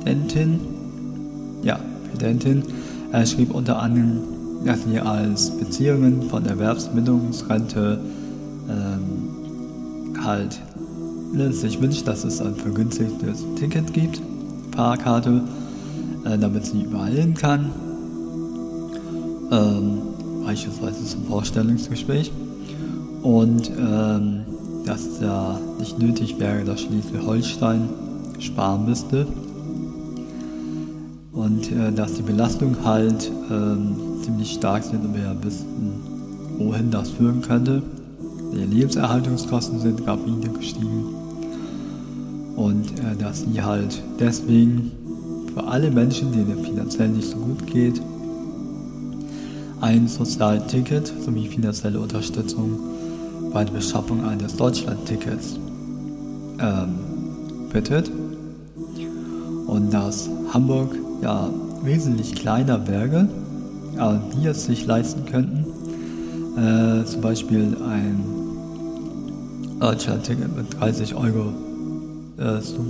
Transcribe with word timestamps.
Pedentin, 0.04 0.60
ja, 1.62 1.78
Pedentin, 2.12 2.62
äh, 3.12 3.24
schrieb 3.24 3.54
unter 3.54 3.80
anderem, 3.80 4.20
dass 4.64 4.84
sie 4.84 4.98
als 4.98 5.50
Beziehungen 5.50 6.22
von 6.22 6.44
Erwerbsminderungsrente 6.44 8.00
ähm, 8.68 10.24
halt 10.24 10.60
sich 11.50 11.80
wünscht, 11.80 12.08
dass 12.08 12.24
es 12.24 12.40
ein 12.40 12.54
vergünstigtes 12.54 13.44
Ticket 13.56 13.92
gibt, 13.92 14.20
Fahrkarte, 14.74 15.42
äh, 16.24 16.38
damit 16.38 16.66
sie 16.66 16.82
überall 16.82 17.12
hin 17.12 17.34
kann. 17.34 17.70
Ähm, 19.50 20.07
beispielsweise 20.48 21.04
zum 21.04 21.24
Vorstellungsgespräch. 21.26 22.32
Und 23.22 23.70
ähm, 23.78 24.46
dass 24.86 25.04
es 25.04 25.20
ja 25.20 25.60
nicht 25.78 25.98
nötig 25.98 26.38
wäre, 26.38 26.64
dass 26.64 26.80
Schleswig-Holstein 26.80 27.88
sparen 28.38 28.86
müsste. 28.86 29.26
Und 31.32 31.70
äh, 31.70 31.92
dass 31.92 32.14
die 32.14 32.22
Belastung 32.22 32.76
halt 32.82 33.30
ähm, 33.50 33.96
ziemlich 34.22 34.52
stark 34.52 34.84
sind 34.84 35.04
und 35.04 35.14
wir 35.14 35.24
ja 35.24 35.36
wissen, 35.42 35.66
wohin 36.56 36.90
das 36.90 37.10
führen 37.10 37.42
könnte. 37.42 37.82
Die 38.54 38.64
Lebenserhaltungskosten 38.64 39.80
sind 39.80 40.06
rapide 40.06 40.48
gestiegen. 40.48 41.04
Und 42.56 42.86
äh, 43.00 43.16
dass 43.18 43.42
sie 43.42 43.62
halt 43.62 44.02
deswegen 44.18 44.92
für 45.52 45.64
alle 45.64 45.90
Menschen, 45.90 46.32
denen 46.32 46.58
es 46.58 46.66
finanziell 46.66 47.08
nicht 47.10 47.28
so 47.28 47.36
gut 47.36 47.66
geht, 47.66 48.00
ein 49.80 50.08
Sozialticket 50.08 51.12
sowie 51.24 51.48
finanzielle 51.48 52.00
Unterstützung 52.00 52.78
bei 53.52 53.64
der 53.64 53.72
Beschaffung 53.72 54.24
eines 54.24 54.56
Deutschlandtickets 54.56 55.58
ähm, 56.60 56.94
bittet. 57.72 58.10
Und 59.66 59.92
dass 59.92 60.28
Hamburg 60.52 60.96
ja 61.22 61.50
wesentlich 61.82 62.34
kleiner 62.34 62.86
wäre, 62.88 63.28
aber 63.96 64.20
die 64.34 64.46
es 64.46 64.64
sich 64.64 64.86
leisten 64.86 65.26
könnten, 65.26 65.66
äh, 66.56 67.04
zum 67.04 67.20
Beispiel 67.20 67.76
ein 67.88 68.24
Deutschlandticket 69.80 70.56
mit 70.56 70.80
30 70.80 71.14
Euro 71.14 71.52
äh, 72.38 72.60
zu 72.60 72.84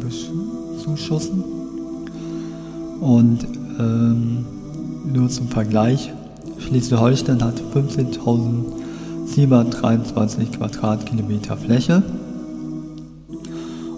zuschussen. 0.82 1.44
Und 3.00 3.46
ähm, 3.78 4.44
nur 5.12 5.28
zum 5.28 5.48
Vergleich, 5.48 6.12
Schleswig-Holstein 6.58 7.42
hat 7.42 7.60
15.723 7.74 10.56
Quadratkilometer 10.56 11.56
Fläche 11.56 12.02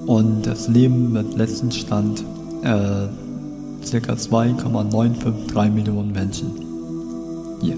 und 0.06 0.46
das 0.46 0.68
Leben 0.68 1.12
mit 1.12 1.36
letzten 1.36 1.70
Stand 1.70 2.24
äh, 2.62 3.08
ca. 4.00 4.16
2,953 4.16 5.72
Millionen 5.72 6.12
Menschen. 6.12 6.50
Hier. 7.60 7.76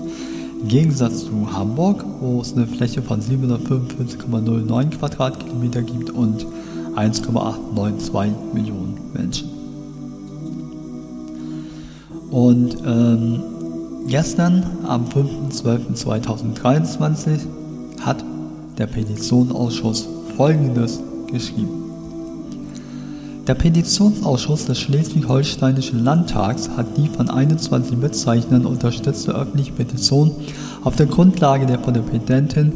Im 0.60 0.68
Gegensatz 0.68 1.24
zu 1.24 1.52
Hamburg, 1.52 2.04
wo 2.20 2.40
es 2.40 2.54
eine 2.54 2.66
Fläche 2.66 3.02
von 3.02 3.20
745,09 3.20 4.90
Quadratkilometer 4.90 5.82
gibt 5.82 6.10
und 6.10 6.46
1,892 6.94 8.54
Millionen 8.54 8.94
Menschen. 9.12 9.48
Und 12.30 12.76
ähm, 12.86 13.42
Gestern, 14.08 14.64
am 14.86 15.06
5.12.2023, 15.06 17.40
hat 18.00 18.24
der 18.78 18.86
Petitionsausschuss 18.86 20.08
Folgendes 20.36 21.00
geschrieben. 21.30 21.82
Der 23.46 23.54
Petitionsausschuss 23.54 24.66
des 24.66 24.80
Schleswig-Holsteinischen 24.80 26.04
Landtags 26.04 26.68
hat 26.76 26.96
die 26.96 27.08
von 27.08 27.28
21 27.28 27.96
Mitzeichnern 27.96 28.66
unterstützte 28.66 29.34
öffentliche 29.34 29.72
Petition 29.72 30.30
auf 30.84 30.94
der 30.96 31.06
Grundlage 31.06 31.66
der 31.66 31.80
von 31.80 31.94
der 31.94 32.02
Petentin 32.02 32.72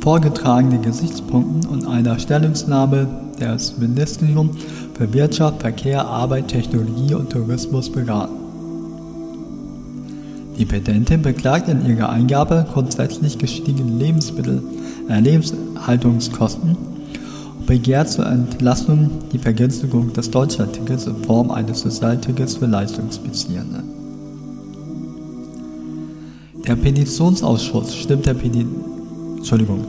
vorgetragenen 0.00 0.82
Gesichtspunkten 0.82 1.68
und 1.68 1.86
einer 1.86 2.18
Stellungnahme 2.18 3.06
des 3.40 3.78
Ministeriums 3.78 4.56
für 4.94 5.12
Wirtschaft, 5.12 5.60
Verkehr, 5.60 6.06
Arbeit, 6.06 6.48
Technologie 6.48 7.14
und 7.14 7.30
Tourismus 7.30 7.90
beraten. 7.90 8.45
Die 10.58 10.64
Petentin 10.64 11.20
beklagt 11.20 11.68
in 11.68 11.84
ihrer 11.86 12.08
Eingabe 12.08 12.66
grundsätzlich 12.72 13.36
gestiegene 13.36 13.98
Lebensmittel, 13.98 14.62
äh, 15.08 15.20
Lebenshaltungskosten 15.20 16.76
und 17.58 17.66
begehrt 17.66 18.08
zur 18.08 18.26
Entlassung 18.26 19.10
die 19.32 19.38
Vergünstigung 19.38 20.14
des 20.14 20.30
Deutschlandtickets 20.30 21.06
in 21.06 21.16
Form 21.24 21.50
eines 21.50 21.80
Sozialtickets 21.80 22.54
für 22.54 22.66
Leistungsbeziehende. 22.66 23.82
Der 26.66 26.76
Petitionsausschuss 26.76 27.94
stimmt 27.94 28.24
der, 28.24 28.34
Peti 28.34 28.66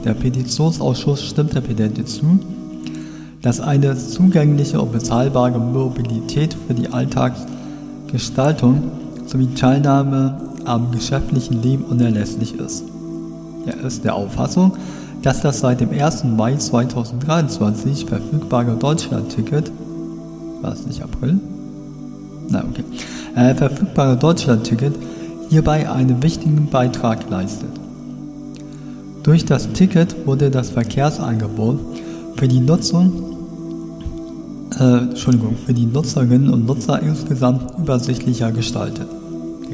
der 0.04 0.14
Petitionsausschuss 0.14 1.24
stimmt 1.24 1.54
der 1.54 1.62
Petentin 1.62 2.06
zu, 2.06 2.38
dass 3.40 3.60
eine 3.60 3.96
zugängliche 3.96 4.80
und 4.80 4.92
bezahlbare 4.92 5.58
Mobilität 5.58 6.54
für 6.66 6.74
die 6.74 6.88
Alltagsgestaltung 6.88 8.82
sowie 9.26 9.48
Teilnahme 9.54 10.47
am 10.68 10.92
geschäftlichen 10.92 11.62
Leben 11.62 11.84
unerlässlich 11.84 12.54
ist. 12.54 12.84
Er 13.66 13.84
ist 13.84 14.04
der 14.04 14.14
Auffassung, 14.14 14.76
dass 15.22 15.40
das 15.40 15.60
seit 15.60 15.80
dem 15.80 15.90
1. 15.90 16.24
Mai 16.24 16.56
2023 16.56 18.06
verfügbare 18.06 18.76
Deutschlandticket, 18.76 19.70
was 20.62 20.86
nicht 20.86 21.02
April? 21.02 21.40
Na 22.48 22.64
okay, 22.64 22.84
äh, 23.34 23.54
verfügbare 23.54 24.16
Deutschlandticket 24.16 24.94
hierbei 25.48 25.90
einen 25.90 26.22
wichtigen 26.22 26.68
Beitrag 26.70 27.28
leistet. 27.30 27.70
Durch 29.22 29.44
das 29.44 29.68
Ticket 29.72 30.26
wurde 30.26 30.50
das 30.50 30.70
Verkehrsangebot 30.70 31.80
für 32.36 32.48
die 32.48 32.60
Nutzung 32.60 33.28
äh, 34.78 34.98
Entschuldigung, 34.98 35.56
für 35.56 35.74
die 35.74 35.86
Nutzerinnen 35.86 36.50
und 36.50 36.66
Nutzer 36.66 37.02
insgesamt 37.02 37.78
übersichtlicher 37.78 38.52
gestaltet. 38.52 39.08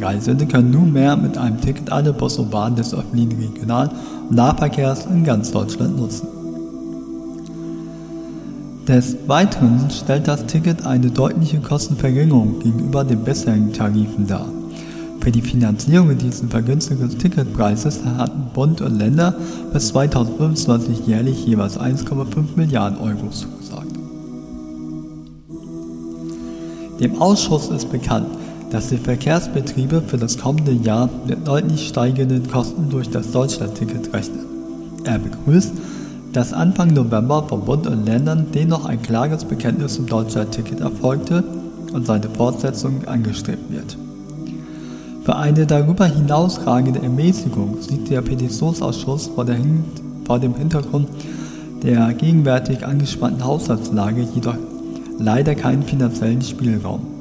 Reisende 0.01 0.47
können 0.47 0.71
nunmehr 0.71 1.17
mit 1.17 1.39
einem 1.39 1.61
Ticket 1.61 1.93
alle 1.93 2.13
Bus 2.13 2.39
und 2.39 2.51
Bahnen 2.51 2.77
des 2.77 2.95
öffentlichen 2.95 3.41
Regional- 3.41 3.91
und 4.29 4.37
Nahverkehrs 4.37 5.07
in 5.07 5.25
ganz 5.25 5.53
Deutschland 5.53 5.97
nutzen. 5.97 6.27
Des 8.89 9.17
Weiteren 9.27 9.89
stellt 9.91 10.29
das 10.29 10.45
Ticket 10.47 10.85
eine 10.85 11.11
deutliche 11.11 11.59
Kostenverringerung 11.59 12.59
gegenüber 12.59 13.05
den 13.05 13.25
bisherigen 13.25 13.73
Tarifen 13.73 14.27
dar. 14.27 14.47
Für 15.21 15.31
die 15.31 15.41
Finanzierung 15.41 16.19
dieses 16.19 16.43
vergünstigten 16.51 17.19
Ticketpreises 17.19 18.01
hatten 18.19 18.51
Bund 18.53 18.83
und 18.83 18.99
Länder 18.99 19.35
bis 19.73 19.89
2025 19.89 21.07
jährlich 21.07 21.47
jeweils 21.47 21.81
1,5 21.81 22.57
Milliarden 22.57 22.99
Euro 22.99 23.31
zugesagt. 23.31 23.87
Dem 27.01 27.23
Ausschuss 27.23 27.71
ist 27.71 27.91
bekannt, 27.91 28.29
dass 28.75 28.89
die 28.89 28.97
Verkehrsbetriebe 28.97 30.03
für 30.03 30.17
das 30.17 30.37
kommende 30.37 30.73
Jahr 30.73 31.09
mit 31.29 31.47
deutlich 31.47 31.87
steigenden 31.87 32.51
Kosten 32.51 32.91
durch 32.91 33.09
das 33.09 33.31
Deutschlandticket 33.31 34.13
rechnen. 34.13 34.41
Er 35.05 35.21
begrüßt, 35.21 35.75
dass 36.33 36.53
Anfang 36.53 36.93
November 36.93 37.45
vom 37.49 37.65
Bund 37.65 37.87
und 37.87 38.05
Ländern 38.05 38.47
dennoch 38.53 38.85
ein 38.87 39.01
klares 39.01 39.45
Bekenntnis 39.45 39.95
zum 39.95 40.07
Deutschlandticket 40.09 40.81
erfolgte 40.81 41.45
und 41.93 42.05
seine 42.05 42.29
Fortsetzung 42.31 43.05
angestrebt 43.07 43.71
wird. 43.71 43.97
Für 45.23 45.37
eine 45.37 45.67
darüber 45.67 46.07
hinausragende 46.07 47.01
Ermäßigung 47.01 47.81
sieht 47.81 48.11
der 48.11 48.23
Petitionsausschuss 48.23 49.29
vor, 49.37 49.45
der, 49.45 49.59
vor 50.25 50.41
dem 50.41 50.57
Hintergrund 50.57 51.07
der 51.85 52.13
gegenwärtig 52.15 52.85
angespannten 52.85 53.45
Haushaltslage 53.45 54.27
jedoch 54.35 54.57
leider 55.21 55.55
keinen 55.55 55.85
finanziellen 55.85 56.43
Spielraum. 56.43 57.14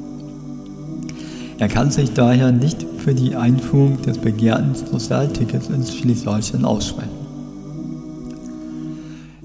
Er 1.60 1.68
kann 1.68 1.92
sich 1.92 2.14
daher 2.14 2.52
nicht 2.52 2.86
für 2.98 3.14
die 3.14 3.36
Einführung 3.36 4.02
des 4.02 4.18
begehrten 4.18 4.74
Sozialtickets 4.76 5.70
in 5.70 5.86
Schleswig-Holstein 5.86 6.66
aussprechen. 6.66 7.24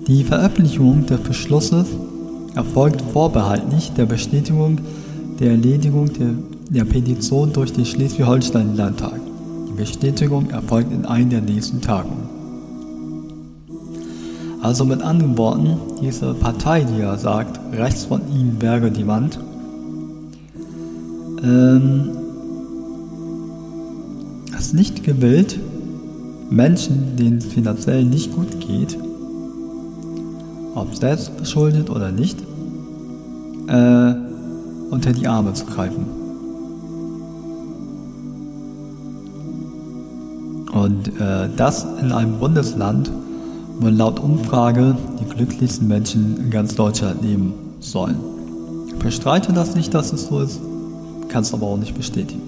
Die 0.07 0.25
Veröffentlichung 0.25 1.05
des 1.07 1.21
Beschlusses 1.21 1.87
erfolgt 2.55 3.03
vorbehaltlich 3.13 3.93
der 3.93 4.07
Bestätigung 4.07 4.79
der 5.39 5.53
Erledigung 5.53 6.13
der, 6.13 6.31
der 6.71 6.85
Petition 6.85 7.53
durch 7.53 7.73
den 7.73 7.85
Schleswig-Holstein-Landtag. 7.85 9.21
Die 9.69 9.77
Bestätigung 9.77 10.51
erfolgt 10.51 10.93
in 10.93 11.05
einem 11.05 11.31
der 11.31 11.43
nächsten 11.43 11.81
Tagungen. 11.81 12.29
Also 14.61 14.85
mit 14.85 15.03
anderen 15.03 15.39
Worten, 15.39 15.77
diese 16.01 16.35
Partei, 16.35 16.83
die 16.83 16.99
ja 16.99 17.17
sagt, 17.17 17.61
rechts 17.73 18.05
von 18.05 18.23
ihm 18.35 18.61
wäre 18.61 18.91
die 18.91 19.07
Wand, 19.07 19.39
ähm, 21.43 22.11
ist 24.59 24.75
nicht 24.75 25.03
gewillt, 25.03 25.59
Menschen, 26.51 27.17
denen 27.17 27.39
es 27.39 27.47
finanziell 27.47 28.05
nicht 28.05 28.35
gut 28.35 28.61
geht, 28.61 28.99
ob 30.75 30.95
selbst 30.95 31.31
verschuldet 31.37 31.89
oder 31.89 32.13
nicht, 32.13 32.39
äh, 33.67 34.15
unter 34.91 35.13
die 35.13 35.27
Arme 35.27 35.55
zu 35.55 35.65
greifen. 35.65 36.05
Und 40.73 41.09
äh, 41.19 41.49
das 41.57 41.87
in 42.01 42.13
einem 42.13 42.39
Bundesland, 42.39 43.11
wo 43.81 43.89
laut 43.89 44.21
Umfrage 44.21 44.97
die 45.21 45.35
glücklichsten 45.35 45.89
Menschen 45.89 46.37
in 46.37 46.51
ganz 46.51 46.75
Deutschland 46.75 47.23
leben 47.23 47.55
sollen. 47.81 48.17
Ich 48.89 48.95
bestreite 48.97 49.53
das 49.53 49.75
nicht, 49.75 49.95
dass 49.95 50.13
es 50.13 50.27
so 50.27 50.41
ist, 50.41 50.61
kann 51.29 51.43
es 51.43 51.53
aber 51.53 51.67
auch 51.67 51.77
nicht 51.77 51.95
bestätigen, 51.95 52.43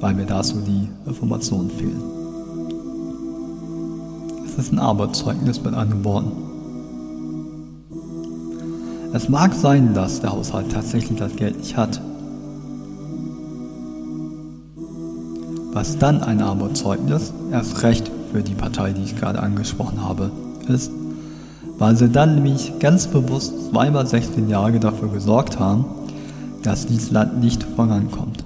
weil 0.00 0.14
mir 0.14 0.26
dazu 0.26 0.56
die 0.66 0.88
Informationen 1.06 1.70
fehlen. 1.70 2.02
Es 4.46 4.56
ist 4.56 4.72
ein 4.72 4.78
Arbeitszeugnis 4.78 5.62
mit 5.62 5.74
anderen 5.74 6.04
Worten. 6.04 6.32
Es 9.12 9.28
mag 9.28 9.52
sein, 9.54 9.92
dass 9.94 10.20
der 10.20 10.32
Haushalt 10.32 10.70
tatsächlich 10.72 11.18
das 11.18 11.34
Geld 11.34 11.58
nicht 11.58 11.76
hat. 11.76 12.00
Was 15.72 15.98
dann 15.98 16.22
ein 16.22 16.40
Armutszeugnis, 16.40 17.32
erst 17.50 17.82
recht 17.82 18.10
für 18.32 18.42
die 18.42 18.54
Partei, 18.54 18.92
die 18.92 19.02
ich 19.02 19.16
gerade 19.16 19.40
angesprochen 19.40 20.02
habe, 20.02 20.30
ist, 20.68 20.92
weil 21.78 21.96
sie 21.96 22.08
dann 22.08 22.36
nämlich 22.36 22.78
ganz 22.78 23.06
bewusst 23.06 23.54
zweimal 23.70 24.06
16 24.06 24.48
Jahre 24.48 24.78
dafür 24.78 25.08
gesorgt 25.08 25.58
haben, 25.58 25.84
dass 26.62 26.86
dieses 26.86 27.10
Land 27.10 27.40
nicht 27.40 27.62
vorankommt. 27.62 28.44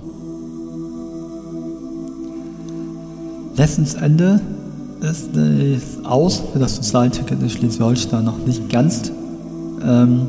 Letztensende 3.56 4.40
ist 5.00 5.36
es 5.36 6.04
aus 6.04 6.42
für 6.52 6.58
das 6.58 6.76
Sozialticket 6.76 7.40
in 7.40 7.50
Schleswig-Holstein 7.50 8.24
noch 8.24 8.38
nicht 8.38 8.68
ganz 8.68 9.12
ähm, 9.84 10.26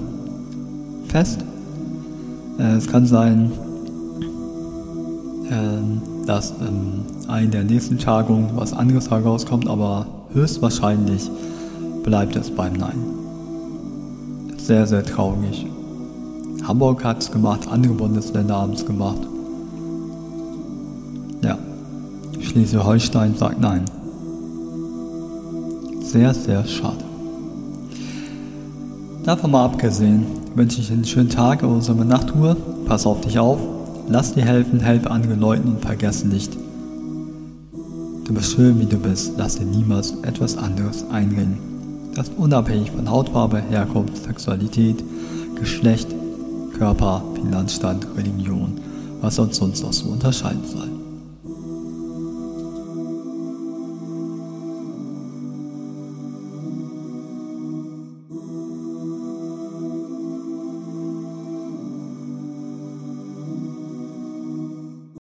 fest. 1.08 1.40
Äh, 2.60 2.76
es 2.76 2.88
kann 2.88 3.06
sein, 3.06 3.52
äh, 5.50 6.26
dass 6.28 6.52
in 6.52 7.30
einer 7.30 7.50
der 7.50 7.64
nächsten 7.64 7.98
Tagungen 7.98 8.50
was 8.56 8.74
anderes 8.74 9.10
herauskommt, 9.10 9.68
aber 9.68 10.06
höchstwahrscheinlich 10.34 11.30
bleibt 12.04 12.36
es 12.36 12.52
beim 12.52 12.74
Nein. 12.74 13.00
Sehr, 14.58 14.86
sehr 14.86 15.04
traurig. 15.04 15.66
Hamburg 16.68 17.04
hat 17.04 17.22
es 17.22 17.32
gemacht, 17.32 17.68
andere 17.70 17.94
Bundesländer 17.94 18.56
haben 18.56 18.74
es 18.74 18.86
gemacht. 18.86 19.22
Ja, 21.44 21.58
Schleswig-Holstein 22.40 23.36
sagt 23.36 23.62
Nein. 23.62 23.86
Sehr, 26.02 26.34
sehr 26.34 26.66
schade. 26.66 27.04
Davon 29.24 29.52
mal 29.52 29.66
abgesehen, 29.66 30.26
wünsche 30.56 30.82
ich 30.82 30.92
einen 30.92 31.06
schönen 31.06 31.30
Tag 31.30 31.64
eine 31.94 32.06
Nachtruhe. 32.06 32.56
Pass 32.86 33.06
auf 33.06 33.22
dich 33.22 33.38
auf, 33.38 33.60
lass 34.08 34.34
dir 34.34 34.46
helfen, 34.46 34.80
helfe 34.80 35.12
anderen 35.12 35.40
Leuten 35.40 35.68
und 35.70 35.82
vergesse 35.82 36.28
nicht. 36.28 36.56
Du 38.26 38.34
bist 38.34 38.54
schön, 38.54 38.80
wie 38.80 38.86
du 38.86 38.98
bist, 38.98 39.34
lass 39.38 39.58
dir 39.58 39.66
niemals 39.66 40.16
etwas 40.24 40.58
anderes 40.58 41.06
einreden. 41.12 41.58
Das 42.16 42.30
ist 42.30 42.38
unabhängig 42.38 42.92
von 42.92 43.10
Hautfarbe, 43.10 43.62
Herkunft, 43.70 44.24
Sexualität, 44.24 45.04
Geschlecht, 45.60 46.08
Körper, 46.78 47.24
Finanzstand, 47.36 48.06
Religion, 48.18 48.80
was 49.22 49.40
uns 49.40 49.58
sonst 49.58 49.82
noch 49.82 49.94
so 49.94 50.10
unterscheiden 50.10 50.64
soll. 50.66 50.95